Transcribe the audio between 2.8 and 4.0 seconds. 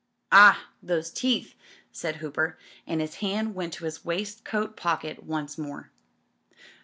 and his hand went to